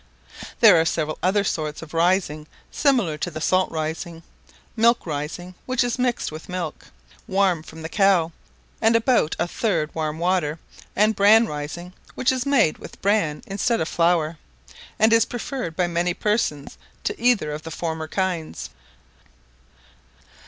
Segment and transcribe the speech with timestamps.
[0.61, 4.23] There are several other sorts of rising similar to the salt rising.
[4.75, 6.85] "Milk rising" which is mixed with milk,
[7.27, 8.31] warm from the cow,
[8.81, 10.57] and about a third warm water;
[10.95, 14.39] and "bran rising," which is made with bran instead of flour,
[14.97, 18.71] and is preferred by many persons to either of the former kinds.